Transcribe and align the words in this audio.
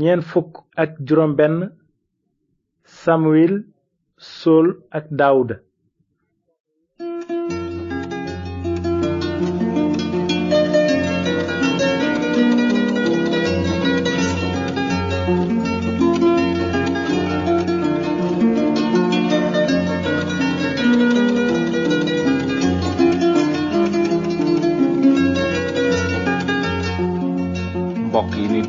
ñeent 0.00 0.22
fukk 0.30 0.52
ak 0.82 0.90
juróom 1.06 1.32
benn 1.38 1.56
samuwil 3.00 3.54
sool 4.36 4.66
ak 4.96 5.04
dawda 5.18 5.54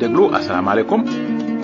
déglu 0.10 0.26
asalaamaaleykum 0.38 1.02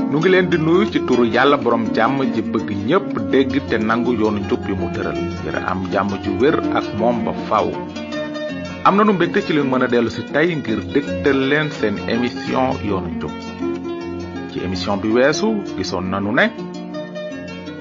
nu 0.09 0.17
ngi 0.19 0.29
leen 0.33 0.47
di 0.51 0.57
nuyu 0.65 0.83
ci 0.93 0.99
turu 1.07 1.23
yàlla 1.35 1.57
borom 1.63 1.83
jàmm 1.95 2.17
ji 2.33 2.41
bëgg 2.53 2.69
ñépp 2.89 3.07
dégg 3.31 3.53
te 3.69 3.77
nangu 3.87 4.11
yoonu 4.19 4.39
njub 4.43 4.61
yu 4.69 4.75
mu 4.81 4.87
tëral 4.95 5.17
ngir 5.29 5.55
am 5.71 5.79
jàmm 5.93 6.09
ju 6.23 6.31
wér 6.41 6.55
ak 6.79 6.85
moom 6.99 7.17
ba 7.25 7.31
faw 7.47 7.67
am 8.85 8.93
nanu 8.97 9.11
mbégte 9.15 9.39
ci 9.45 9.51
leen 9.53 9.69
mën 9.71 9.81
a 9.85 9.87
dellu 9.93 10.09
si 10.15 10.21
tey 10.33 10.49
ngir 10.59 10.79
dégtal 10.93 11.37
leen 11.49 11.67
seen 11.77 11.95
émission 12.13 12.67
yoonu 12.89 13.09
njub 13.17 13.33
ci 14.51 14.57
émission 14.65 14.95
bi 15.01 15.07
weesu 15.15 15.47
gisoon 15.77 16.05
nanu 16.13 16.31
ne 16.37 16.45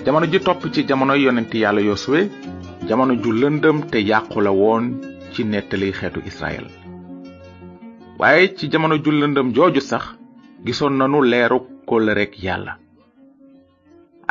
jamono 0.07 0.27
ji 0.33 0.39
topp 0.47 0.63
ci 0.75 0.87
jamono 0.89 1.15
yonenti 1.25 1.59
yàlla 1.65 1.81
yoswe 1.89 2.21
jamono 2.89 3.13
ju 3.23 3.31
lëndëm 3.41 3.79
te 3.93 3.99
yàqu 4.11 4.39
la 4.47 4.51
woon 4.61 4.85
ci 5.33 5.41
nettali 5.45 5.93
xeetu 5.99 6.21
israel 6.31 6.67
waaye 8.21 8.55
ci 8.57 8.65
jamono 8.73 8.95
ju 9.05 9.11
lëndëm 9.21 9.49
jooju 9.59 9.81
sax 9.93 10.05
gisoon 10.69 10.95
nanu 10.99 11.19
leeru 11.29 11.59
kóllëreek 11.91 12.35
yàlla 12.45 12.73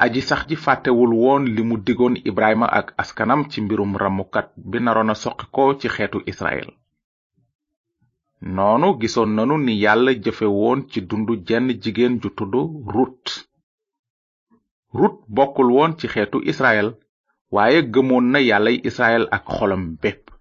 aji 0.04 0.22
sax 0.30 0.42
ji 0.50 0.56
fàttewul 0.64 1.12
woon 1.24 1.44
li 1.56 1.62
mu 1.70 1.76
digoon 1.86 2.16
ibrahima 2.32 2.68
ak 2.80 2.88
askanam 3.04 3.42
ci 3.52 3.58
mbirum 3.62 3.92
ramukat 4.02 4.48
bi 4.70 4.78
naroona 4.84 5.14
a 5.14 5.80
ci 5.80 5.88
xeetu 5.96 6.20
israel 6.32 6.70
noonu 8.56 8.90
gisoon 9.02 9.32
nanu 9.36 9.58
ni 9.66 9.74
yàlla 9.84 10.12
jëfe 10.24 10.46
woon 10.58 10.80
ci 10.92 11.00
dundu 11.10 11.34
jenn 11.48 11.68
jigéen 11.84 12.20
ju 12.22 12.30
tudd 12.38 12.54
rut 12.94 13.26
rut 15.00 15.18
bokkul 15.36 15.70
woon 15.76 15.94
ci 16.00 16.08
xeetu 16.14 16.42
israel 16.54 16.90
waaye 17.54 17.80
gëmoon 17.94 18.26
na 18.34 18.40
yàllay 18.40 18.82
israel 18.90 19.28
ak 19.32 19.44
xolam 19.58 19.84
bépp 20.02 20.32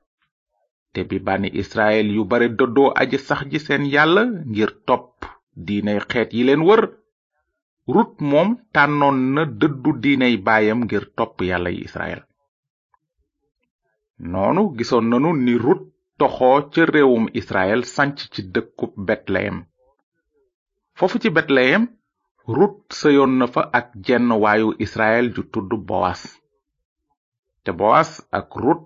te 0.92 1.04
bi 1.08 1.16
bànni 1.26 1.50
israel 1.62 2.06
yu 2.16 2.24
bare 2.24 2.48
dëddoo 2.58 2.90
aji 3.02 3.18
sax 3.26 3.42
ji 3.52 3.58
seen 3.66 3.84
yàlla 3.94 4.24
ngir 4.46 4.72
topp 4.86 5.31
diinay 5.66 5.98
xeet 6.10 6.30
yi 6.36 6.42
leen 6.46 6.62
wër 6.68 6.82
rut 7.94 8.12
moom 8.30 8.48
tànnoon 8.74 9.18
na 9.34 9.42
dëddu 9.60 9.90
diinay 10.02 10.34
baayam 10.46 10.80
ngir 10.84 11.04
topp 11.16 11.34
yàlla 11.48 11.70
yi 11.74 11.80
israel 11.88 12.20
noonu 14.30 14.62
gisoon 14.76 15.06
nanu 15.10 15.30
ni 15.44 15.54
rut 15.64 15.82
toxoo 16.18 16.58
ca 16.72 16.82
réewum 16.94 17.24
israel 17.40 17.80
sanc 17.94 18.14
ci 18.32 18.40
dëkku 18.54 18.84
betlehem 19.06 19.56
foofu 20.98 21.16
ci 21.22 21.28
betlehem 21.36 21.82
rut 22.56 22.76
sëyoon 23.00 23.32
na 23.38 23.46
fa 23.54 23.62
ak 23.78 23.86
jenn 24.06 24.28
waayu 24.42 24.68
israel 24.86 25.26
ju 25.34 25.42
tudd 25.52 25.70
boas 25.88 26.20
te 27.64 27.70
boas 27.80 28.10
ak 28.38 28.48
rut 28.64 28.82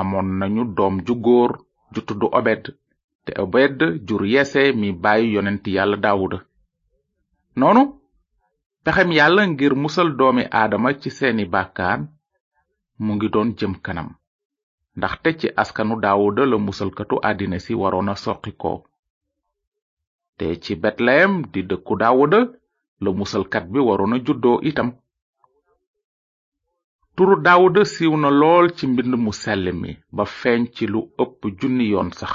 amoon 0.00 0.28
nañu 0.38 0.64
doom 0.76 0.94
ju 1.06 1.14
góor 1.24 1.50
ju 1.92 2.00
tudd 2.08 2.22
obed 2.38 2.64
te 3.24 3.32
obed 3.44 3.82
jur 4.08 4.22
yese 4.32 4.62
mi 4.80 4.88
bàyyi 5.02 5.28
yonent 5.34 5.64
yàlla 5.76 5.96
daawuda 6.04 6.38
noonu 7.58 7.82
pexem 8.84 9.10
yàlla 9.18 9.42
ngir 9.52 9.72
musal 9.82 10.08
doomi 10.18 10.42
aadama 10.60 10.90
ci 11.00 11.10
seeni 11.18 11.44
bàkkaan 11.54 12.00
mu 13.04 13.10
ngi 13.16 13.28
doon 13.34 13.48
jëm 13.58 13.74
kanam 13.84 14.08
ndaxte 14.98 15.30
ci 15.40 15.48
askanu 15.62 15.94
daawuda 16.04 16.42
la 16.50 16.56
musalkatu 16.66 17.14
àddina 17.28 17.56
si 17.64 17.72
waroon 17.80 18.10
a 18.12 18.14
soqi 18.24 18.52
te 20.38 20.46
ci 20.62 20.72
betleyem 20.82 21.32
di 21.52 21.60
dëkku 21.70 21.94
daawuda 22.02 22.40
la 23.02 23.10
musalkat 23.18 23.64
bi 23.72 23.78
waroon 23.88 24.14
a 24.16 24.24
juddoo 24.26 24.58
itam 24.70 24.88
turu 27.14 27.34
daawuda 27.44 27.80
siiw 27.94 28.14
na 28.22 28.28
lool 28.40 28.66
ci 28.76 28.84
mbind 28.90 29.12
mu 29.24 29.32
sell 29.42 29.64
mi 29.80 29.90
ba 30.16 30.24
feeñ 30.40 30.60
ci 30.74 30.84
lu 30.92 31.00
ëpp 31.22 31.40
junni 31.58 31.84
yoon 31.92 32.10
sax 32.20 32.34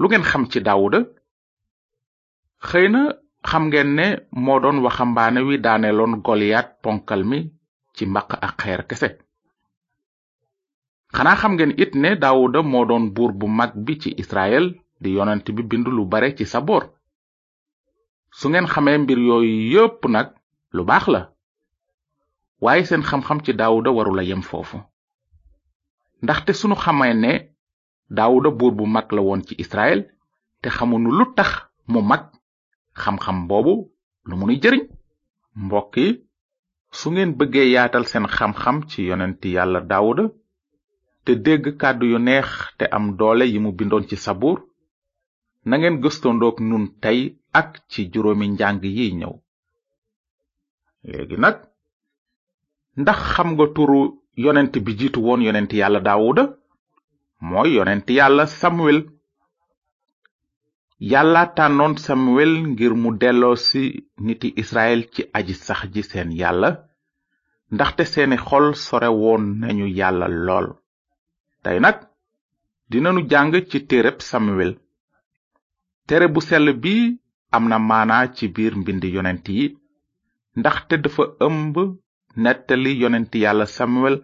lu 0.00 0.06
ngeen 0.08 0.24
xam 0.30 0.42
ci 0.50 0.58
daawuda 0.66 1.00
xëy 2.68 2.86
xam 3.50 3.62
ngeen 3.70 3.88
ne 3.98 4.06
moo 4.44 4.58
doon 4.62 4.76
waxambaane 4.84 5.40
wi 5.48 5.56
daaneloon 5.64 6.12
goliyaat 6.26 6.68
ponkal 6.82 7.22
mi 7.30 7.38
ci 7.94 8.02
mbaq 8.10 8.28
ak 8.46 8.54
xeer 8.62 8.80
kese 8.88 9.08
xanaa 11.16 11.40
xam 11.40 11.52
ngeen 11.56 11.72
it 11.82 11.92
ne 12.02 12.08
moo 12.72 12.84
doon 12.90 13.04
buur 13.14 13.32
bu 13.38 13.46
mag 13.58 13.72
bi 13.84 13.94
ci 14.02 14.10
israel 14.22 14.66
di 15.02 15.08
yonent 15.16 15.46
bi 15.54 15.62
bind 15.70 15.86
lu 15.96 16.02
bare 16.12 16.28
ci 16.38 16.44
saboor 16.52 16.84
su 18.38 18.46
ngeen 18.48 18.66
xamee 18.72 18.98
mbir 19.02 19.18
yooyu 19.28 19.56
yépp 19.74 20.00
nag 20.14 20.28
lu 20.76 20.82
baax 20.90 21.04
la 21.14 21.20
waaye 22.64 22.82
seen 22.88 23.02
xam-xam 23.08 23.38
ci 23.44 23.52
warula 23.96 24.22
yem 24.30 24.42
foofu 24.48 24.78
ndaxte 26.22 26.52
sunu 26.58 26.76
xamee 26.84 27.14
ne 27.24 27.32
daawuda 28.10 28.50
buur 28.50 28.72
bu 28.78 28.86
mag 28.86 29.12
la 29.12 29.22
woon 29.22 29.40
ci 29.46 29.54
israel 29.58 30.00
te 30.62 30.68
xamunu 30.76 31.10
lu 31.18 31.24
tax 31.36 31.50
mu 31.92 32.00
mag 32.02 32.22
xam-xam 33.02 33.38
boobu 33.48 33.74
lu 34.28 34.34
mu 34.38 34.46
nuy 34.46 34.58
jëriñ 34.62 34.82
mbokk 35.64 35.94
yi 36.02 36.08
su 36.98 37.06
ngeen 37.10 37.32
bëggee 37.38 37.66
yaatal 37.74 38.04
seen 38.10 38.26
xam-xam 38.36 38.76
ci 38.90 39.00
yonenti 39.08 39.48
yàlla 39.56 39.80
daawuda 39.90 40.24
te 41.24 41.30
dégg 41.44 41.64
kàddu 41.80 42.06
yu 42.12 42.18
neex 42.18 42.48
te 42.78 42.84
am 42.96 43.04
doole 43.18 43.44
yi 43.52 43.58
mu 43.64 43.70
bindoon 43.78 44.04
ci 44.08 44.16
sabuur 44.24 44.58
nangeen 45.68 46.00
gëstondoog 46.02 46.56
nun 46.68 46.84
tey 47.02 47.18
ak 47.60 47.70
ci 47.90 48.00
juróomi 48.12 48.46
njàng 48.48 48.80
yi 48.96 49.06
ñëw 49.18 49.34
léegi 51.08 51.36
nag 51.44 51.56
ndax 53.00 53.18
xam 53.32 53.48
nga 53.52 53.66
turu 53.74 54.00
yonent 54.44 54.72
bi 54.84 54.92
jiitu 54.98 55.18
woon 55.26 55.40
yonent 55.46 55.70
yàlla 55.80 56.00
daawuda 56.06 56.44
mooy 57.48 57.74
yonent 57.76 58.06
yàlla 58.08 58.46
samuel 58.46 58.98
yàlla 61.12 61.42
tànnoon 61.56 61.94
samuel 62.04 62.52
ngir 62.70 62.92
mu 63.02 63.08
delloo 63.20 63.56
si 63.66 63.82
niti 64.26 64.48
israel 64.62 65.00
ci 65.12 65.22
aji 65.38 65.54
sax 65.66 65.80
ji 65.94 66.02
seen 66.10 66.30
yàlla 66.40 66.68
ndaxte 67.74 68.02
seeni 68.12 68.36
xol 68.48 68.66
sore 68.86 69.10
woon 69.20 69.44
nañu 69.60 69.86
yàlla 69.98 70.26
lool 70.46 70.66
tey 71.64 71.78
nag 71.84 71.96
dinanu 72.90 73.20
jàng 73.30 73.50
ci 73.70 73.78
téereb 73.88 74.18
samuel 74.30 74.72
téere 76.08 76.26
bu 76.34 76.40
sell 76.48 76.68
bi 76.82 76.94
am 77.54 77.64
na 77.70 77.78
maanaa 77.78 78.24
ci 78.36 78.44
biir 78.54 78.74
mbind 78.80 79.04
yonent 79.16 79.46
yi 79.56 79.64
ndaxte 80.60 80.94
dafa 81.04 81.24
ëmb 81.46 81.74
nettali 82.42 82.92
yonent 83.02 83.32
yàlla 83.42 83.66
samuel 83.76 84.16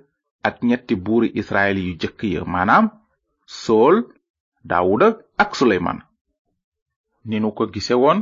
ak 0.48 0.56
ñetti 0.68 0.94
buur 1.04 1.24
israel 1.40 1.76
yu 1.86 1.92
jëkk 2.00 2.18
ya 2.36 2.44
maanaam 2.54 2.86
sool 3.62 3.96
daawuda 4.72 5.06
ak 5.42 5.50
suleymaan 5.60 5.98
ni 7.28 7.36
nu 7.42 7.48
ko 7.56 7.62
gise 7.74 7.94
woon 8.02 8.18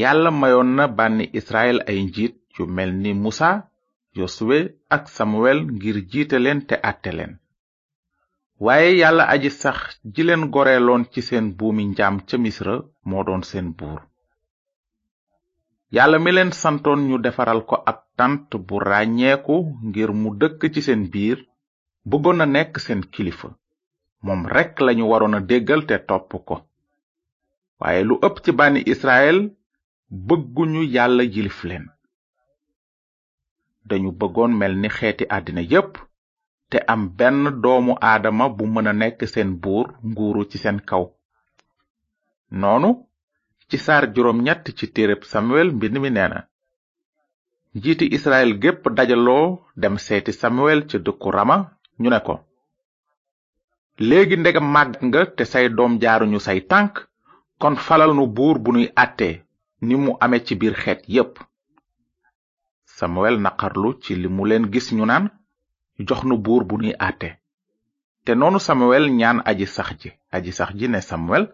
yàlla 0.00 0.30
mayoon 0.40 0.68
na 0.78 0.84
bànni 0.98 1.24
israel 1.40 1.76
ay 1.90 1.98
njiit 2.06 2.34
yu 2.56 2.64
melni 2.76 3.10
ni 3.14 3.20
musa 3.24 3.50
yosuwe 4.18 4.58
ak 4.96 5.02
samuel 5.16 5.58
ngir 5.76 5.96
jiite 6.10 6.36
leen 6.44 6.60
te 6.68 6.74
àtte 6.90 7.10
leen 7.18 7.32
waaye 8.64 8.90
yàlla 9.02 9.24
aji 9.34 9.50
sax 9.62 9.78
ji 10.14 10.22
leen 10.28 10.42
goreeloon 10.54 11.02
ci 11.12 11.20
seen 11.28 11.46
buumi 11.58 11.82
njaam 11.92 12.16
ca 12.28 12.36
misra 12.44 12.74
moo 13.08 13.22
doon 13.28 13.42
seen 13.50 13.66
buur 13.78 14.00
yàlla 15.96 16.16
mi 16.24 16.30
leen 16.36 16.50
santoon 16.62 17.00
ñu 17.08 17.16
defaral 17.26 17.60
ko 17.68 17.76
ak 17.90 17.98
tànt 18.18 18.50
bu 18.66 18.74
ràññeeku 18.90 19.56
ngir 19.86 20.10
mu 20.20 20.28
dëkk 20.40 20.60
ci 20.74 20.80
seen 20.86 21.02
biir 21.12 21.38
bëggoon 22.08 22.36
na 22.38 22.46
nekk 22.54 22.72
seen 22.84 23.02
kilifa 23.14 23.50
moom 24.26 24.40
rekk 24.54 24.74
lañu 24.86 25.04
waroon 25.10 25.36
a 25.38 25.40
déggal 25.50 25.80
te 25.88 25.94
topp 26.08 26.30
ko 26.48 26.56
waaye 27.80 28.00
lu 28.08 28.14
ëpp 28.26 28.36
ci 28.44 28.50
bànni 28.58 28.80
israel 28.92 29.36
ñu 30.72 30.82
yàlla 30.94 31.22
yilif 31.34 31.58
leen 31.68 31.84
dañu 33.88 34.10
bëggoon 34.20 34.52
mel 34.60 34.74
ni 34.82 34.88
xeeti 34.96 35.24
àddina 35.36 35.62
yépp 35.72 35.92
te 36.70 36.78
am 36.92 37.02
benn 37.18 37.40
doomu 37.62 37.92
aadama 38.10 38.44
bu 38.56 38.64
mën 38.74 38.88
a 38.90 38.92
nekk 39.00 39.18
seen 39.32 39.50
buur 39.62 39.86
nguuru 40.10 40.40
ci 40.50 40.56
seen 40.62 40.78
kaw 40.90 41.04
noonu 42.60 42.90
ci 43.68 43.76
saar 43.84 44.04
juróom 44.14 44.38
ñett 44.46 44.64
ci 44.78 44.84
téereb 44.94 45.22
samuel 45.32 45.68
mbind 45.76 45.96
mi 46.02 46.10
nee 46.16 46.40
njiiti 47.76 48.06
israel 48.16 48.50
gépp 48.62 48.82
dajaloo 48.96 49.46
dem 49.80 49.94
seeti 50.06 50.32
samuel 50.40 50.80
ca 50.88 50.96
dëkku 51.06 51.28
rama 51.36 51.56
ñu 52.02 52.08
ne 52.12 52.20
ko 52.26 52.34
léegi 54.08 54.36
ndegam 54.40 54.66
màggat 54.74 55.00
nga 55.06 55.20
te 55.36 55.44
say 55.52 55.66
doom 55.76 55.92
jaaruñu 56.02 56.38
say 56.46 56.58
tànk 56.70 56.94
kon 57.60 57.76
falal 57.86 58.10
nu 58.16 58.24
buur 58.36 58.56
bu 58.64 58.70
nuy 58.74 58.86
àtte 59.04 59.30
ni 59.86 59.94
mu 60.04 60.12
amee 60.24 60.42
ci 60.46 60.52
biir 60.60 60.74
xeet 60.82 61.00
yépp 61.14 61.34
samuel 62.96 63.36
naqarlu 63.44 63.90
ci 64.02 64.12
li 64.22 64.28
mu 64.36 64.42
leen 64.48 64.64
gis 64.72 64.88
ñu 64.96 65.04
naan 65.08 65.26
jox 66.06 66.20
nu 66.28 66.34
buur 66.44 66.62
bu 66.68 66.74
nuy 66.82 66.94
àtte 67.08 67.28
te 68.24 68.32
noonu 68.34 68.58
samuel 68.66 69.04
ñaan 69.20 69.38
aji 69.50 69.66
sax 69.76 69.88
ji 70.00 70.10
aji 70.36 70.50
sax 70.58 70.70
ji 70.78 70.86
ne 70.88 71.00
samuel 71.10 71.44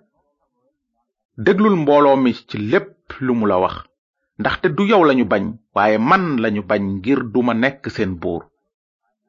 déglul 1.44 1.76
mbooloo 1.82 2.16
mi 2.22 2.30
ci 2.48 2.56
lépp 2.70 2.90
lu 3.24 3.32
mu 3.38 3.46
la 3.50 3.56
wax 3.64 3.74
ndaxte 4.40 4.66
du 4.76 4.82
yow 4.90 5.02
lañu 5.08 5.24
bañ 5.32 5.44
waaye 5.74 5.98
man 6.10 6.24
lañu 6.42 6.62
bañ 6.70 6.82
ngir 6.96 7.20
duma 7.32 7.52
nekk 7.62 7.82
seen 7.94 8.12
buur 8.22 8.42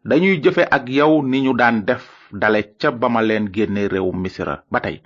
dañuy 0.07 0.39
jëfe 0.41 0.63
ak 0.77 0.83
yow 0.97 1.13
ni 1.31 1.37
ñu 1.45 1.51
daan 1.59 1.77
def 1.87 2.03
dale 2.41 2.59
ca 2.79 2.89
ba 2.99 3.07
ma 3.13 3.21
leen 3.29 3.45
génne 3.55 3.81
réew 3.93 4.09
misira 4.23 4.55
ba 4.71 4.79
tey 4.85 4.97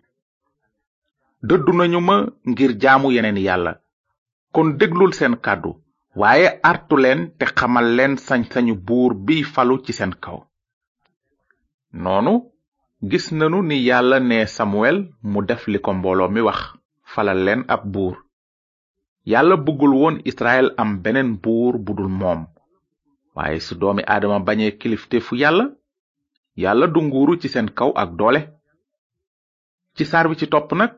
dëddu 1.47 1.71
nañu 1.77 1.99
ma 2.09 2.15
ngir 2.49 2.71
jaamu 2.81 3.07
yeneen 3.15 3.39
yàlla 3.47 3.71
kon 4.55 4.67
déglul 4.79 5.11
seen 5.17 5.35
kàddu 5.45 5.71
waaye 6.21 6.47
artu 6.71 6.95
leen 7.03 7.19
te 7.39 7.45
xamal 7.57 7.87
leen 7.97 8.13
sañ-sañu 8.27 8.73
buur 8.87 9.11
bi 9.25 9.35
falu 9.53 9.75
ci 9.85 9.91
seen 9.93 10.13
kaw 10.23 10.37
noonu 12.03 12.33
gis 13.11 13.25
nanu 13.39 13.57
ni 13.63 13.77
yàlla 13.89 14.17
ne 14.19 14.45
samuwel 14.55 14.97
mu 15.31 15.39
def 15.47 15.63
li 15.71 15.79
ko 15.85 15.91
mbooloo 15.95 16.29
mi 16.31 16.41
wax 16.47 16.61
falal 17.13 17.39
leen 17.45 17.61
ab 17.75 17.81
buur 17.93 18.15
yàlla 19.31 19.55
bëggul 19.65 19.93
woon 19.99 20.15
israel 20.31 20.67
am 20.81 20.89
beneen 21.03 21.29
buur 21.43 21.73
budul 21.85 22.11
moom 22.21 22.41
waaye 23.35 23.59
su 23.59 23.75
doomi 23.75 24.03
aadama 24.07 24.39
bañee 24.39 24.71
fu 25.25 25.35
yàlla 25.35 25.65
yàlla 26.63 26.87
du 26.93 26.99
nguuru 27.03 27.33
ci 27.41 27.47
seen 27.53 27.67
kaw 27.77 27.91
ak 28.01 28.09
doole 28.17 28.41
ci 29.95 30.03
saar 30.05 30.25
bi 30.29 30.35
ci 30.39 30.47
topp 30.53 30.71
nag 30.79 30.91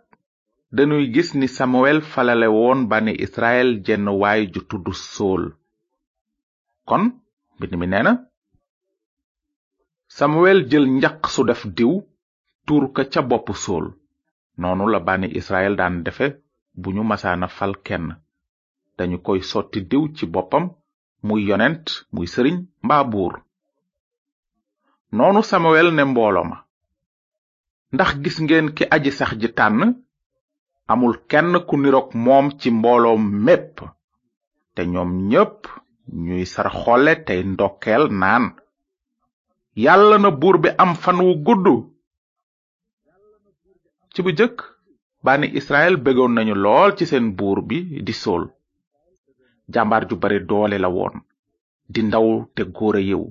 dañuy 0.76 1.06
gis 1.14 1.30
ni 1.40 1.48
samuel 1.56 2.00
falale 2.14 2.48
woon 2.56 2.82
bani 2.92 3.14
israel 3.26 3.70
jenn 3.86 4.08
waay 4.22 4.42
ju 4.54 4.62
tudd 4.70 4.86
sool 5.14 5.44
kon 6.90 7.04
mbind 7.58 7.74
mi 7.80 7.88
nee 7.92 8.04
na 8.08 8.14
samuel 10.18 10.60
jël 10.70 10.86
njaq 10.98 11.20
su 11.34 11.42
def 11.50 11.62
diw 11.78 11.94
tuur 12.66 12.86
ka 12.96 13.04
ca 13.14 13.22
bopp 13.30 13.48
sool 13.64 13.86
noonu 14.60 14.86
la 14.94 15.00
bani 15.08 15.28
israel 15.40 15.74
daan 15.80 15.96
defe 16.06 16.28
bu 16.82 16.90
ñu 16.96 17.04
masaana 17.12 17.48
fal 17.58 17.74
kenn 17.86 18.06
dañu 18.98 19.18
koy 19.26 19.40
sotti 19.52 19.80
diw 19.92 20.04
ci 20.18 20.26
boppam 20.34 20.66
muy 21.28 21.42
yonent 21.50 21.86
muy 22.16 22.28
sëriñ 22.34 22.58
mbaa 22.86 23.04
buur 23.12 23.34
noonu 25.18 25.42
samuel 25.50 25.88
ne 25.96 26.04
mbooloo 26.12 26.48
ndax 27.94 28.12
gis 28.24 28.38
ngeen 28.46 28.68
ki 28.78 28.84
aji 28.96 29.12
sax 29.20 29.32
ji 29.42 29.48
tànn 29.58 29.82
amul 30.92 31.16
kenn 31.30 31.50
ku 31.68 31.76
nirok 31.82 32.10
moom 32.26 32.46
ci 32.60 32.68
mbooloom 32.80 33.24
mépp 33.46 33.76
te 34.76 34.82
ñoom 34.94 35.12
ñépp 35.30 35.60
ñuy 36.26 36.46
sar 36.54 36.68
xole 36.80 37.14
tey 37.28 37.42
ndokkeel 37.54 38.04
naan 38.22 38.46
yàlla 39.84 40.16
na 40.20 40.30
buur 40.42 40.58
bi 40.64 40.70
am 40.84 40.92
fan 41.04 41.18
wu 41.26 41.32
gudd 41.46 41.66
ci 44.14 44.20
bu 44.24 44.32
jëkk 44.40 44.58
bani 45.26 45.48
israel 45.60 45.96
begoon 46.06 46.34
nañu 46.36 46.56
lool 46.64 46.90
ci 46.98 47.04
seen 47.10 47.26
buur 47.38 47.60
bi 47.68 47.78
di 48.08 48.14
sol 48.24 48.44
jàmbaar 49.72 50.06
ju 50.10 50.16
bari 50.22 50.40
doole 50.50 50.78
la 50.80 50.90
woon 50.96 51.14
di 51.94 52.02
ndaw 52.08 52.28
te 52.56 52.62
góor 52.78 52.96
a 52.96 53.02
yew 53.10 53.24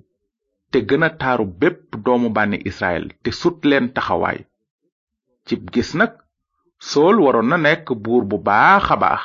te 0.70 0.78
gëna 0.88 1.08
taaru 1.20 1.44
bépp 1.60 1.80
doomu 2.04 2.28
bànni 2.36 2.58
israel 2.70 3.04
te 3.22 3.30
sut 3.40 3.58
leen 3.70 3.86
taxawaay 3.94 4.38
cib 5.46 5.62
gis 5.72 5.90
nag 5.98 6.12
sool 6.90 7.16
waroon 7.24 7.48
na 7.50 7.56
nekk 7.64 7.86
buur 8.04 8.24
bu 8.30 8.36
baax 8.46 8.86
a 8.94 8.96
baax 9.04 9.22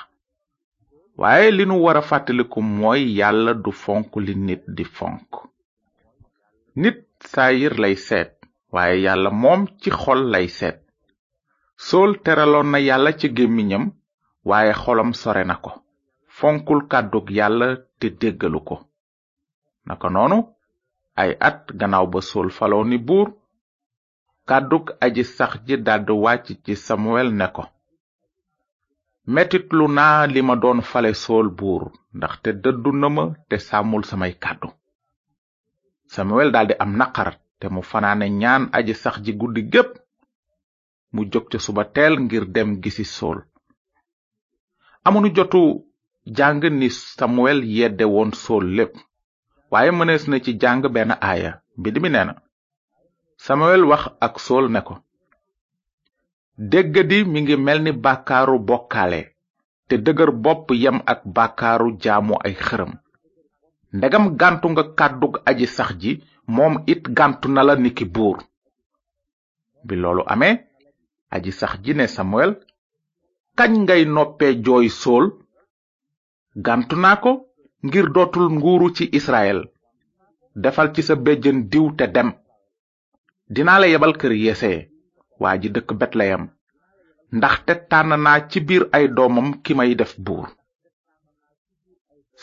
waaye 1.22 1.48
li 1.58 1.64
nu 1.70 1.76
war 1.84 1.98
a 1.98 2.02
fàttaliku 2.10 2.60
mooy 2.78 3.02
yàlla 3.20 3.54
du 3.64 3.72
fonk 3.84 4.10
li 4.26 4.34
nit 4.48 4.64
di 4.78 4.84
fonk 4.98 5.30
nit 6.82 6.98
saayir 7.32 7.74
lay 7.84 7.96
seet 8.08 8.32
waaye 8.74 8.96
yàlla 9.06 9.30
moom 9.42 9.62
ci 9.82 9.90
xol 10.02 10.22
lay 10.34 10.48
seet 10.60 10.78
sool 11.88 12.12
teraloon 12.24 12.68
na 12.72 12.80
yàlla 12.88 13.12
ci 13.20 13.28
gémmiñam 13.38 13.86
waaye 14.50 14.74
xolam 14.84 15.12
sore 15.22 15.44
na 15.46 15.56
ko 15.66 15.72
fonkul 16.38 16.82
kàddug 16.92 17.30
yàlla 17.38 17.68
te 18.00 18.08
déggalu 18.22 18.60
ko 18.68 18.76
naka 19.88 20.08
noonu 20.16 20.38
ay 21.22 21.32
at 21.48 21.64
gannaaw 21.80 22.08
ba 22.14 22.20
sol 22.22 22.50
faloo 22.58 22.84
ni 22.86 22.98
buur 23.08 23.30
kàddug 24.50 24.86
aji 25.06 25.24
sax 25.36 25.52
ji 25.68 25.76
daldi 25.86 26.14
wàcc 26.24 26.46
ci 26.66 26.76
samuel 26.76 27.30
ne 27.40 27.46
ko 27.56 27.64
metit 29.36 29.68
lu 29.78 29.86
naa 29.98 30.28
li 30.34 30.42
ma 30.44 30.56
doon 30.62 30.80
fale 30.92 31.12
sool 31.14 31.48
buur 31.58 31.84
ndaxte 32.18 32.50
dëddu 32.64 32.92
na 33.02 33.08
ma 33.10 33.24
te 33.50 33.56
sàmmul 33.68 34.04
samay 34.10 34.34
kàddu 34.44 34.68
samuel 36.14 36.50
daldi 36.54 36.74
am 36.84 36.92
naqar 37.00 37.30
te 37.60 37.66
mu 37.74 37.82
fanaane 37.92 38.26
ñaan 38.42 38.64
aji 38.78 38.94
sax 38.94 39.16
ji 39.26 39.32
guddi 39.40 39.62
gépp 39.74 39.90
mu 41.14 41.22
jóg 41.32 41.46
ca 41.52 41.58
suba 41.60 41.84
teel 41.96 42.14
ngir 42.20 42.46
dem 42.56 42.70
gisi 42.84 43.06
sool 43.06 43.40
amunu 45.06 45.30
jotu 45.36 45.87
jàng 46.36 46.60
ni 46.72 46.88
samuel 46.92 47.60
yedde 47.78 48.04
woon 48.14 48.32
sool 48.44 48.66
lépp 48.78 48.94
waaye 49.72 49.92
mënees 49.98 50.24
na 50.30 50.38
ci 50.46 50.52
jàng 50.62 50.82
benn 50.96 51.12
aaya 51.30 51.52
mbind 51.80 51.98
mi 52.02 52.10
nee 52.14 52.26
na 52.28 52.34
samuel 53.46 53.82
wax 53.92 54.04
ak 54.26 54.34
sool 54.46 54.66
ne 54.74 54.82
ko 54.88 54.96
di 56.72 57.20
mi 57.32 57.40
ngi 57.46 57.56
mel 57.66 57.80
ni 57.84 57.92
bàkkaaru 58.04 58.58
bokkaale 58.70 59.22
te 59.88 59.96
dëgër 60.06 60.32
bopp 60.44 60.68
yam 60.84 60.98
ak 61.12 61.20
bàkkaaru 61.36 61.90
jaamu 62.04 62.36
ay 62.46 62.56
xërëm 62.66 62.92
ndegam 63.98 64.26
gàntu 64.40 64.68
nga 64.72 64.84
kàddug 65.00 65.34
aji 65.50 65.68
sax 65.76 65.92
ji 66.02 66.12
moom 66.56 66.74
it 66.92 67.04
gantu 67.18 67.48
na 67.52 67.62
la 67.68 67.74
niki 67.82 68.06
buur 68.16 68.38
bi 69.86 69.96
loolu 70.02 70.24
amee 70.34 70.54
aji 71.36 71.52
sax 71.60 71.74
ji 71.84 71.92
ne 71.98 72.06
samuel 72.16 72.52
kañ 73.58 73.72
ngay 73.84 74.04
noppee 74.16 74.54
jooy 74.66 74.88
sool 75.02 75.26
gàntu 76.66 76.96
naa 77.04 77.18
ko 77.24 77.32
ngir 77.88 78.08
dootul 78.16 78.46
nguuru 78.56 78.88
ci 78.96 79.04
israel 79.20 79.60
defal 80.64 80.88
ci 80.96 81.02
sa 81.08 81.16
béjjën 81.26 81.58
diw 81.72 81.88
te 81.98 82.06
dem 82.16 82.30
dinaa 83.56 83.80
la 83.82 83.88
yebal 83.94 84.14
kër 84.20 84.34
yese 84.46 84.72
waa 85.42 85.56
ji 85.62 85.68
dëkk 85.76 85.90
betleyem 86.00 86.44
ndaxte 87.38 87.74
tànn 87.92 88.12
naa 88.26 88.40
ci 88.50 88.58
biir 88.68 88.84
ay 88.96 89.06
doomam 89.16 89.48
ki 89.64 89.72
may 89.78 89.92
def 90.00 90.14
buur 90.26 90.48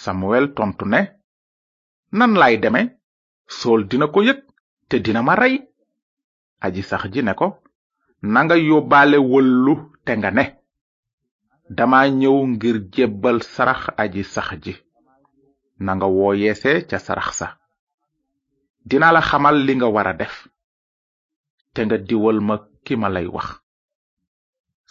samuel 0.03 0.45
tontu 0.57 0.85
ne 0.93 1.01
nan 2.19 2.33
laay 2.41 2.57
deme 2.63 2.83
sool 3.59 3.81
dina 3.91 4.07
ko 4.15 4.19
yëg 4.29 4.39
te 4.89 4.97
dina 5.05 5.21
ma 5.27 5.35
rey 5.43 5.55
aji 6.67 6.83
sax 6.91 7.03
ji 7.13 7.21
ne 7.25 7.33
ko 7.41 7.47
nanga 8.35 8.57
yóbbaale 8.69 9.17
wëllu 9.31 9.75
te 10.07 10.13
nga 10.19 10.31
ne 10.39 10.45
dama 11.73 12.01
ñëw 12.21 12.37
ngir 12.53 12.77
jébbal 12.95 13.39
sarax 13.53 13.83
aji 14.03 14.23
sax 14.35 14.49
ji 14.65 14.75
nanga 15.85 16.07
woo 16.17 16.33
yeese 16.43 16.71
ca 16.91 16.99
sarax 17.07 17.29
sa 17.39 17.49
dina 18.89 19.09
la 19.15 19.21
xamal 19.29 19.57
li 19.67 19.73
nga 19.77 19.87
wara 19.95 20.13
def 20.21 20.35
te 21.73 21.81
nga 21.87 21.99
diwal 22.09 22.39
ma 22.49 22.57
ki 22.85 22.95
ma 23.01 23.09
lay 23.15 23.27
wax 23.37 23.49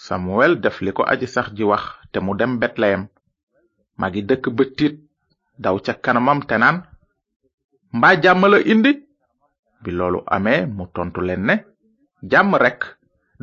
samuel 0.06 0.54
def 0.64 0.78
li 0.86 0.92
ko 0.98 1.04
aji 1.14 1.28
sax 1.36 1.48
ji 1.58 1.64
wax 1.72 1.84
te 2.12 2.18
mu 2.26 2.32
dem 2.40 2.54
betleyem 2.62 3.04
magi 4.00 4.22
dëkk 4.30 4.46
ba 4.56 4.64
tiit 4.78 4.96
daw 5.64 5.76
ca 5.86 5.94
kanamam 6.04 6.40
te 6.48 6.56
naan 6.62 6.78
mbaa 7.98 8.16
jàmm 8.24 8.44
la 8.52 8.60
indi 8.72 8.92
bi 9.82 9.90
loolu 9.98 10.20
amee 10.36 10.62
mu 10.76 10.84
tontu 10.94 11.20
leen 11.28 11.44
ne 11.50 11.56
jàmm 12.32 12.52
rekk 12.64 12.82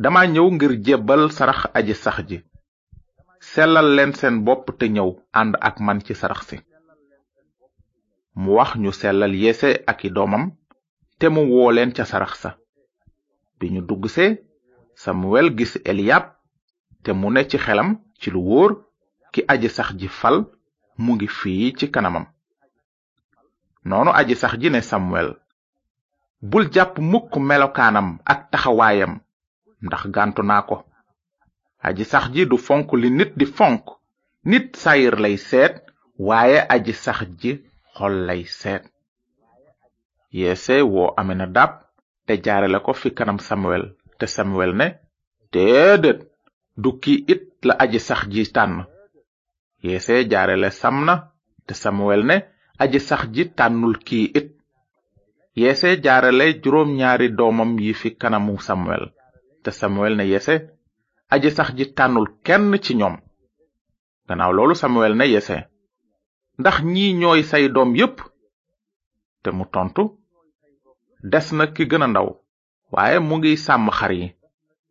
dama 0.01 0.19
ñëw 0.33 0.47
ngir 0.55 0.73
jébbal 0.85 1.21
sarax 1.37 1.59
aji 1.79 1.95
sax 2.05 2.19
ji 2.29 2.39
sellal 3.55 3.87
leen 3.97 4.11
seen 4.19 4.35
bopp 4.45 4.65
te 4.79 4.85
ñëw 4.95 5.09
ànd 5.39 5.53
ak 5.67 5.75
man 5.85 5.99
ci 6.05 6.13
sarax 6.21 6.41
si 6.49 6.57
mu 8.41 8.49
wax 8.57 8.71
ñu 8.83 8.91
sellal 8.99 9.33
yese 9.43 9.69
ak 9.91 9.99
i 10.03 10.09
doomam 10.15 10.45
te 11.19 11.25
mu 11.35 11.41
woo 11.51 11.69
leen 11.75 11.91
ca 11.97 12.03
sarax 12.11 12.33
sa 12.41 12.51
bi 13.57 13.65
ñu 13.73 13.81
se 14.15 14.25
samuel 15.03 15.47
gis 15.57 15.73
eliyab 15.89 16.25
te 17.03 17.09
mu 17.19 17.27
ne 17.33 17.41
ci 17.49 17.57
xelam 17.65 17.89
ci 18.19 18.27
lu 18.33 18.39
wóor 18.49 18.71
ki 19.33 19.41
aji 19.53 19.69
sax 19.77 19.89
ji 19.99 20.07
fal 20.19 20.37
mu 21.03 21.11
ngi 21.15 21.27
fii 21.39 21.67
ci 21.77 21.85
kanamam 21.93 22.25
noonu 23.89 24.11
aji 24.19 24.35
sax 24.41 24.53
ji 24.61 24.69
ne 24.71 24.81
samuel 24.89 25.29
bul 26.49 26.65
jàpp 26.73 26.95
mukk 27.11 27.33
melokaanam 27.49 28.07
ak 28.31 28.39
taxawaayam 28.51 29.11
ndax 29.85 30.01
gàntu 30.15 30.41
naa 30.49 30.61
ko 30.69 30.77
aji 31.89 32.05
sax 32.09 32.25
ji 32.35 32.43
du 32.49 32.57
fonk 32.67 32.89
li 33.01 33.09
nit 33.19 33.31
di 33.39 33.45
fonk 33.57 33.83
nit 34.49 34.67
sayir 34.83 35.15
lay 35.23 35.35
seet 35.49 35.73
waaye 36.27 36.59
aji 36.75 36.93
sax 37.05 37.19
ji 37.41 37.51
xol 37.95 38.15
lay 38.27 38.41
seet 38.59 38.83
yeese 40.39 40.75
woo 40.93 41.09
amina 41.19 41.45
dab 41.57 41.71
te 42.25 42.33
jaare 42.45 42.67
la 42.73 42.79
ko 42.85 42.91
fi 43.01 43.09
kanam 43.17 43.39
samuel 43.47 43.83
te 44.19 44.25
samuel 44.35 44.71
ne 44.79 44.87
déedéet 45.53 46.19
du 46.83 46.89
ki 47.03 47.15
it 47.33 47.43
la 47.67 47.73
aji 47.83 47.99
sax 48.09 48.21
ji 48.33 48.43
tànn 48.55 48.77
yeese 49.87 50.15
jaare 50.31 50.55
la 50.63 50.69
samna 50.81 51.15
te 51.67 51.73
samuel 51.83 52.21
ne 52.29 52.35
aji 52.83 52.99
sax 53.09 53.23
ji 53.35 53.43
tànnul 53.57 53.97
kii 54.07 54.27
it 54.39 54.49
yeese 55.61 55.89
jaare 56.05 56.29
la 56.39 56.45
juróom 56.63 56.89
ñaari 56.99 57.27
doomam 57.37 57.71
yi 57.83 57.91
fi 58.01 58.09
kanamu 58.21 58.53
samuel 58.67 59.03
te 59.63 59.69
samuel 59.79 60.13
ne 60.17 60.25
yeese 60.33 60.55
aji 61.33 61.49
sax 61.57 61.69
ji 61.77 61.85
tànnul 61.97 62.27
kenn 62.45 62.71
ci 62.83 62.93
ñoom 62.99 63.15
gannaaw 64.27 64.51
loolu 64.55 64.75
samuel 64.81 65.13
ne 65.19 65.25
yese 65.33 65.57
ndax 66.59 66.75
ñi 66.93 67.05
ñooy 67.21 67.41
say 67.49 67.65
doom 67.75 67.91
yépp 67.99 68.17
te 69.43 69.49
mu 69.57 69.65
tontu 69.73 70.03
des 71.31 71.47
na 71.57 71.63
ki 71.75 71.83
gën 71.89 72.03
a 72.05 72.07
ndaw 72.11 72.29
waaye 72.93 73.17
mu 73.27 73.33
ngi 73.37 73.51
sàmm 73.65 73.87
xar 73.97 74.11
yi 74.19 74.27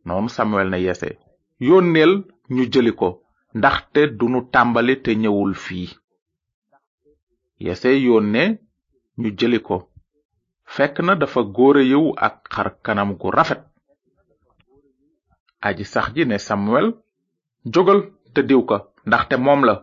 noonu 0.06 0.28
samuel 0.36 0.68
ne 0.70 0.78
yese 0.86 1.08
yónneel 1.68 2.12
ñu 2.54 2.62
jëli 2.72 2.92
ko 3.00 3.08
ndaxte 3.58 4.00
dunu 4.18 4.38
tàmbali 4.52 4.94
te 5.04 5.10
ñëwul 5.22 5.54
fii 5.64 5.88
yese 7.64 7.88
yónne 8.06 8.42
ñu 9.20 9.28
jëli 9.38 9.58
ko 9.66 9.76
fekk 10.74 10.94
na 11.06 11.12
dafa 11.20 11.40
góor 11.54 11.76
a 11.80 11.82
yiw 11.92 12.06
ak 12.26 12.36
xar 12.52 12.68
kanam 12.84 13.10
gu 13.20 13.28
rafet 13.36 13.62
aji 15.60 15.84
sax 15.84 16.06
ji 16.16 16.24
ne 16.26 16.38
samuel 16.46 16.86
jógal 17.74 18.00
te 18.34 18.40
diw 18.48 18.60
ko 18.68 18.76
ndaxte 19.08 19.34
moom 19.44 19.60
la 19.68 19.74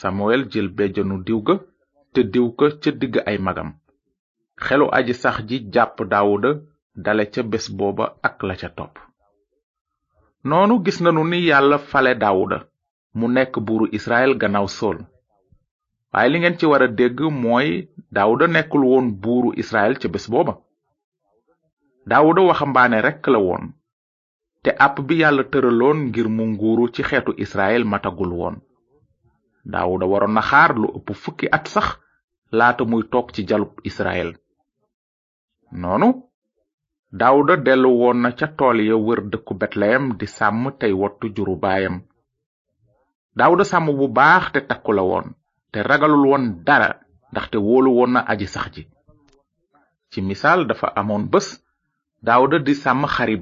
samuel 0.00 0.42
jël 0.52 0.68
bejjanu 0.76 1.16
diw 1.26 1.38
ga 1.46 1.54
te 2.12 2.20
diw 2.32 2.46
ko 2.58 2.64
ca 2.82 2.90
digg 3.00 3.14
ay 3.30 3.38
magam 3.46 3.70
xelu 4.64 4.86
aji 4.98 5.14
sax 5.22 5.36
ji 5.48 5.56
jàpp 5.74 5.96
daawuda 6.10 6.50
dale 7.04 7.24
ca 7.34 7.42
bés 7.50 7.66
booba 7.78 8.04
ak 8.26 8.36
la 8.48 8.54
ca 8.60 8.68
topp 8.78 8.94
noonu 10.48 10.74
gis 10.84 10.98
nanu 11.04 11.22
ni 11.30 11.38
yàlla 11.50 11.78
fale 11.90 12.12
daawuda 12.22 12.58
mu 13.18 13.26
nekk 13.36 13.54
buuru 13.66 13.86
israel 13.96 14.32
gannaaw 14.40 14.68
sol 14.78 14.98
waaye 16.12 16.28
li 16.30 16.38
ngeen 16.40 16.58
ci 16.58 16.64
war 16.70 16.82
a 16.82 16.88
dégg 16.98 17.18
mooy 17.42 17.68
daawuda 18.14 18.46
nekkul 18.54 18.82
woon 18.90 19.06
buuru 19.22 19.50
israel 19.62 19.94
ca 20.00 20.08
bés 20.14 20.26
booba 20.32 20.52
daawuda 22.08 22.40
waxambaane 22.48 22.98
rekk 23.06 23.24
la 23.32 23.38
woon 23.46 23.64
te 24.64 24.70
àpp 24.84 24.96
bi 25.06 25.14
yàlla 25.22 25.44
tëraloon 25.52 25.98
ngir 26.08 26.28
mu 26.36 26.44
nguuru 26.52 26.84
ci 26.94 27.02
xeetu 27.08 27.32
israel 27.44 27.82
matagul 27.92 28.32
woon 28.40 28.56
daawuda 29.72 30.06
waroon 30.12 30.34
na 30.36 30.42
xaar 30.50 30.70
lu 30.80 30.88
ëpp 30.96 31.08
fukki 31.22 31.46
at 31.56 31.64
sax 31.74 31.88
laata 32.58 32.82
muy 32.90 33.02
toog 33.12 33.26
ci 33.34 33.40
jalub 33.48 33.72
israel 33.90 34.30
noonu 35.80 36.08
daawuda 37.18 37.54
dellu 37.66 37.90
woon 38.00 38.18
na 38.24 38.30
ca 38.38 38.46
tool 38.58 38.78
ya 38.88 38.96
wër 39.06 39.20
dëkku 39.32 39.52
betleyem 39.60 40.04
di 40.18 40.26
sàmm 40.36 40.62
tey 40.80 40.92
wottu 41.00 41.26
juru 41.36 41.54
baayam 41.64 41.96
daawuda 43.38 43.64
sàmm 43.72 43.86
bu 43.98 44.06
baax 44.18 44.44
te 44.54 44.60
takku 44.70 44.92
la 44.96 45.02
woon 45.10 45.26
te 45.72 45.78
ragalul 45.88 46.24
woon 46.30 46.44
dara 46.66 46.88
ndaxte 47.30 47.56
wóolu 47.66 47.90
woon 47.98 48.10
na 48.14 48.20
aji 48.32 48.46
sax 48.54 48.68
ji 48.74 48.82
ci 50.10 50.18
misaal 50.28 50.60
dafa 50.68 50.88
amoon 51.00 51.24
bés 51.32 51.48
daawuda 52.26 52.56
di 52.66 52.74
sàmm 52.82 53.04
xari 53.14 53.36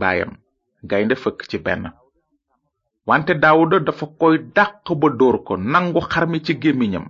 gaynde 0.87 1.15
fëkk 1.23 1.43
ci 1.51 1.59
benn 1.59 1.89
wante 3.07 3.33
daawuda 3.43 3.79
dafa 3.81 4.07
koy 4.21 4.39
dàq 4.57 4.85
ba 5.01 5.09
dóor 5.11 5.43
ko 5.45 5.57
nangu 5.57 6.01
xar 6.01 6.27
mi 6.29 6.41
ci 6.45 6.55
gémmiñam 6.61 7.07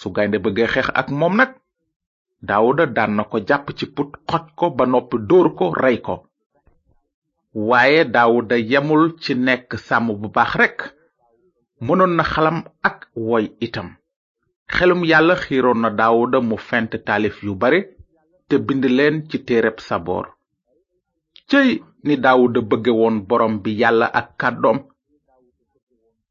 su 0.00 0.10
gaynde 0.12 0.38
bëggee 0.44 0.66
xeex 0.72 0.88
ak 0.94 1.08
moom 1.10 1.34
nag 1.36 1.50
daawuda 2.48 2.86
daan 2.86 3.12
na 3.16 3.22
ko 3.30 3.38
jàpp 3.48 3.66
ci 3.78 3.86
put 3.94 4.10
xoj 4.28 4.44
ko 4.58 4.70
ba 4.70 4.84
noppi 4.86 5.16
dóor 5.28 5.48
ko 5.58 5.74
rey 5.82 5.98
ko 6.06 6.14
waaye 7.68 8.04
daawuda 8.14 8.56
yemul 8.56 9.04
ci 9.22 9.32
nekk 9.34 9.68
sàmm 9.86 10.06
bu 10.20 10.28
baax 10.34 10.52
rekk 10.60 10.78
mënoon 11.84 12.12
na 12.16 12.22
xalam 12.32 12.58
ak 12.88 12.98
woy 13.28 13.44
itam 13.66 13.88
xelum 14.74 15.02
yàlla 15.10 15.34
xiiroon 15.44 15.80
na 15.82 15.90
daawuda 16.00 16.38
mu 16.40 16.56
fent 16.68 16.90
taalif 17.06 17.36
yu 17.44 17.54
bare 17.60 17.80
te 18.48 18.54
bind 18.66 18.84
leen 18.96 19.16
ci 19.28 19.36
téereb 19.46 19.78
saboor 19.88 20.26
cëy 21.50 21.70
ni 22.06 22.14
daawuda 22.24 22.60
bëgge 22.70 22.92
woon 23.00 23.16
borom 23.28 23.54
bi 23.62 23.70
yàlla 23.80 24.06
ak 24.20 24.26
kàddoom 24.40 24.78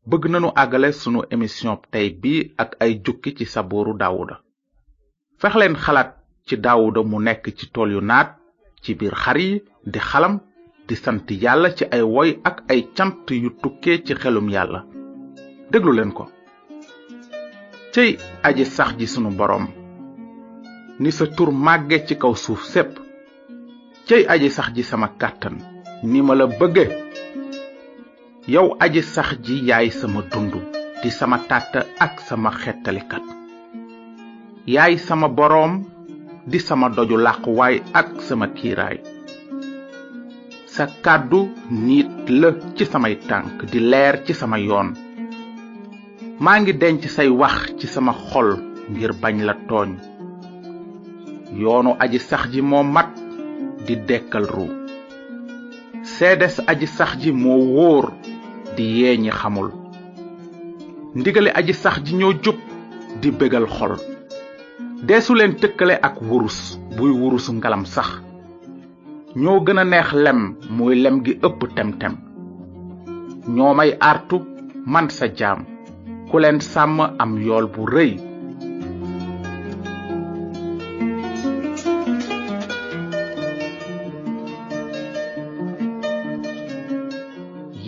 bëgg 0.10 0.24
nanu 0.32 0.50
àggale 0.62 0.90
sunu 1.00 1.20
émission 1.34 1.74
tey 1.92 2.08
bi 2.22 2.34
ak 2.62 2.72
ay 2.84 2.92
jukki 3.06 3.30
ci 3.38 3.46
sabooru 3.54 3.94
daawuda 4.02 4.36
fex 5.42 5.54
leen 5.60 5.76
xalaat 5.84 6.10
ci 6.48 6.56
daawuda 6.64 7.02
mu 7.10 7.18
nekk 7.28 7.46
ci 7.58 7.66
tool 7.74 7.90
yu 7.96 8.02
naat 8.10 8.30
ci 8.84 8.90
biir 9.00 9.16
xar 9.24 9.38
yi 9.42 9.50
di 9.92 10.00
xalam 10.10 10.36
di 10.88 10.96
sant 11.04 11.26
yàlla 11.44 11.68
ci 11.78 11.84
ay 11.96 12.04
woy 12.16 12.30
ak 12.50 12.58
ay 12.72 12.80
cant 12.96 13.18
yu 13.44 13.50
tukkee 13.62 13.98
ci 14.06 14.14
xelum 14.22 14.48
yàlla 14.56 14.80
déglu 15.72 15.92
leen 15.98 16.12
ko 16.18 16.24
cëy 17.94 18.10
aji 18.48 18.64
sax 18.76 18.90
ji 19.00 19.08
sunu 19.14 19.30
boroom 19.40 19.66
ni 21.02 21.10
sa 21.18 21.26
tur 21.36 21.50
màgge 21.66 21.98
ci 22.08 22.14
kaw 22.22 22.34
suuf 22.46 22.64
sépp 22.74 23.03
cey 24.04 24.28
aji 24.28 24.50
sax 24.52 24.74
ji 24.76 24.84
sama 24.84 25.08
kàttan 25.16 25.56
ni 26.04 26.20
ma 26.22 26.36
la 26.36 26.46
bëgge 26.60 26.84
yow 28.52 28.74
aji 28.84 29.00
sax 29.02 29.40
ji 29.46 29.64
yaay 29.70 29.88
sama 29.92 30.22
dundu 30.32 30.60
di 31.04 31.10
sama 31.12 31.38
tàtt 31.50 31.74
ak 32.04 32.20
sama 32.28 32.52
xettalikat 32.52 33.24
yaay 34.68 34.98
sama 35.00 35.28
boroom 35.32 35.88
di 36.46 36.60
sama 36.60 36.90
doju 36.92 37.16
làquwaay 37.18 37.76
ak 37.96 38.10
sama 38.28 38.48
kiiraay 38.52 39.00
sa 40.74 40.84
kàddu 41.04 41.42
niit 41.72 42.28
la 42.28 42.50
ci 42.76 42.86
samay 42.86 43.16
tànk 43.30 43.72
di 43.72 43.80
leer 43.80 44.16
ci 44.28 44.34
sama 44.34 44.58
yoon 44.60 44.90
maa 46.44 46.60
ngi 46.60 46.74
denc 46.76 47.08
say 47.16 47.30
wax 47.32 47.60
ci 47.80 47.88
sama 47.88 48.12
xol 48.28 48.52
ngir 48.92 49.14
bañ 49.22 49.36
la 49.48 49.56
tooñ 49.70 49.92
yoonu 51.62 51.92
aji 52.04 52.20
sax 52.20 52.44
ji 52.52 52.62
moo 52.62 52.84
mat 52.84 53.13
di 53.84 54.00
dekkal 54.00 54.48
ru 54.48 54.68
sedes 56.08 56.60
aji 56.68 56.88
sax 56.88 57.12
ji 57.20 57.32
diye 57.32 57.40
wóor 57.76 58.06
di 58.76 58.84
yeñi 59.04 59.30
xamul 59.32 59.70
aji 61.60 61.74
sax 61.74 61.96
ji 62.06 62.16
di 63.22 63.30
begal 63.32 63.68
xol 63.68 64.00
desu 65.04 65.36
len 65.36 65.56
tekkale 65.62 65.96
ak 66.02 66.16
wurus 66.24 66.80
buy 66.96 67.12
wurus 67.12 67.52
ngalam 67.52 67.84
sax 67.86 68.22
ño 69.36 69.60
gëna 69.66 69.84
neex 69.84 70.10
lem 70.14 70.56
moy 70.70 70.96
lem 70.96 71.22
gi 71.26 71.34
ëpp 71.48 71.60
tem-tem 71.76 72.16
ño 73.48 73.74
may 73.76 73.92
artu 74.00 74.40
man 74.86 75.10
sa 75.10 75.28
jam 75.28 75.60
ku 76.32 76.40
leen 76.40 76.60
am 77.22 77.32
yol 77.38 77.68
bu 77.68 77.86
reuy 77.86 78.33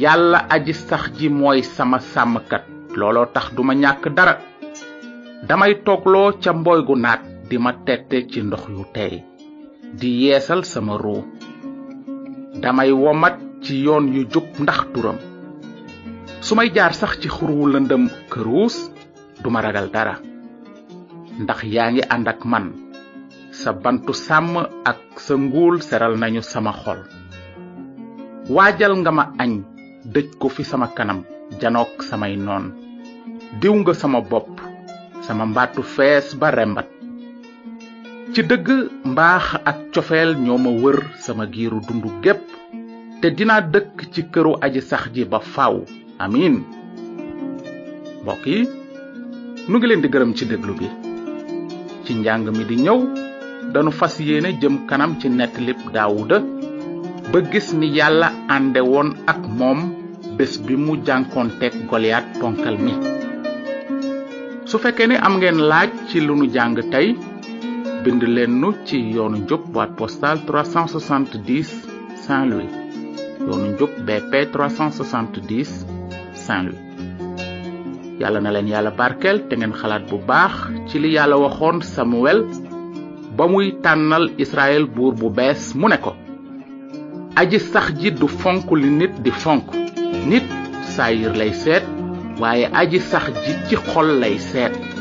yalla 0.06 0.40
aji 0.54 0.74
sax 0.78 1.10
ji 1.18 1.30
moy 1.34 1.62
sama 1.66 1.98
sàmmkat 2.00 2.64
lolo 3.00 3.24
tax 3.34 3.46
duma 3.58 3.74
ñak 3.74 4.06
dara 4.16 4.36
damay 5.48 5.82
toklo 5.86 6.38
ca 6.42 6.54
mboy 6.54 6.86
gu 6.86 6.96
nat 6.96 7.22
di 7.50 7.58
ma 7.58 7.72
tette 7.86 8.28
ci 8.30 8.40
ndox 8.44 8.70
yu 8.70 8.86
tey 8.94 9.24
di 9.98 10.10
yeesal 10.24 10.62
sama 10.64 10.94
ru 11.02 11.26
damay 12.62 12.92
womat 12.92 13.36
ci 13.64 13.82
yoon 13.86 14.14
yu 14.14 14.28
jub 14.30 14.46
ndax 14.62 14.80
turam 14.94 15.18
sumay 16.42 16.70
jaar 16.74 16.94
sax 16.94 17.18
ci 17.20 17.28
xuru 17.30 17.66
lëndëm 17.74 18.04
këruus 18.30 18.92
duma 19.42 19.62
ragal 19.66 19.90
dara 19.90 20.16
ndax 21.42 21.64
yaangi 21.66 22.02
andak 22.14 22.46
man 22.46 22.74
sa 23.52 23.74
bantu 23.74 24.14
sam 24.14 24.54
ak 24.86 25.18
sa 25.18 25.34
ngul 25.34 25.82
seral 25.82 26.14
nañu 26.18 26.42
sama 26.46 26.72
xol 26.72 27.02
Wajal 28.46 28.94
nga 29.02 29.10
ma 29.12 29.26
agn 29.42 29.74
dëj 30.06 30.38
ko 30.40 30.50
fi 30.54 30.62
sama 30.64 30.88
kanam 30.94 31.26
janok 31.60 31.98
sama 32.06 32.30
non 32.38 32.70
diw 33.60 33.74
nga 33.82 33.94
sama 33.98 34.22
bopp 34.22 34.62
sama 35.26 35.46
mbaatu 35.50 35.82
fees 35.84 36.38
ba 36.40 36.52
rembat 36.54 36.86
ci 38.34 38.42
dëgg 38.46 38.70
mbaax 39.06 39.46
ak 39.66 39.78
wër 40.84 41.00
sama 41.18 41.50
giiru 41.54 41.82
dundu 41.88 42.10
gépp 42.22 42.46
te 43.22 43.28
dinaa 43.34 43.62
dëkk 43.62 43.98
ci 44.14 44.22
këru 44.32 44.52
aji 44.62 44.82
sax 44.82 45.10
ji 45.14 45.26
ba 45.26 45.40
faaw 45.42 45.82
amin 46.22 46.62
mbokk 48.22 48.44
yi 48.46 48.70
nu 49.68 49.78
ngi 49.78 49.88
leen 49.88 50.02
di 50.06 50.10
gërëm 50.14 50.32
ci 50.38 50.46
déglu 50.46 50.74
bi 50.80 50.88
ci 52.06 52.14
njàng 52.14 52.48
mi 52.54 52.64
di 52.70 52.76
ñëw 52.86 53.00
danu 53.74 53.90
fas 53.92 54.16
yéene 54.20 54.50
jëm 54.62 54.86
kanam 54.88 55.18
ci 55.20 55.28
nettalib 55.30 55.80
daawuda 55.94 56.38
ba 57.32 57.42
gis 57.42 57.74
ni 57.74 57.88
yàlla 57.98 58.30
ànde 58.56 58.80
woon 58.86 59.10
ak 59.32 59.38
moom 59.58 59.95
bés 60.38 60.60
bi 60.68 60.76
mu 60.76 60.96
jànkonteeg 61.08 61.76
goliat 61.88 62.26
ponkal 62.42 62.76
mi 62.86 62.92
su 64.70 64.78
fekkee 64.84 65.08
ne 65.08 65.16
am 65.28 65.38
ngeen 65.40 65.60
laaj 65.70 65.90
ci 66.10 66.20
lu 66.20 66.34
nu 66.36 66.46
jàng 66.56 66.76
tey 66.92 67.08
bind 68.04 68.22
leen 68.36 68.60
nu 68.62 68.70
ci 68.86 68.98
yoonu 69.16 69.38
njub 69.38 69.62
boîte 69.74 69.96
postale 69.96 70.42
370 70.46 71.68
saint 72.26 72.46
louis 72.50 72.74
yoonu 73.48 73.66
njub 73.74 73.92
bp 74.08 74.32
370 74.52 75.86
saint 76.34 76.66
louis 76.68 76.84
yàlla 78.20 78.40
na 78.42 78.52
leen 78.52 78.68
yàlla 78.74 78.92
dengan 78.98 79.38
te 79.50 79.54
ngeen 79.56 79.74
xalaat 79.82 80.04
bu 80.10 80.18
baax 80.30 80.54
ci 80.90 81.00
li 81.00 81.14
yàlla 81.16 81.36
waxoon 81.44 81.82
samuel 81.82 82.40
ba 83.38 83.48
muy 83.48 83.72
tànnal 83.84 84.26
israel 84.38 84.84
buur 84.96 85.14
bu 85.20 85.30
bees 85.38 85.76
mu 85.76 85.88
ne 85.88 85.98
ko 86.04 86.12
aji 87.40 87.60
sax 87.60 87.88
ji 88.02 88.10
du 88.12 88.28
fonk 88.28 88.72
li 88.72 88.90
nit 88.90 89.14
di 89.24 89.32
fonk 89.32 89.85
nit 90.30 90.44
saayir 90.96 91.34
lay 91.42 91.52
seet 91.64 91.86
waaye 92.42 92.66
aji 92.82 93.00
sax 93.12 93.26
ji 93.44 93.52
ci 93.68 93.76
xol 93.90 94.08
lay 94.22 94.36
seet 94.52 94.95